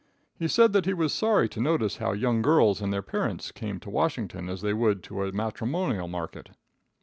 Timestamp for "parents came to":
3.03-3.89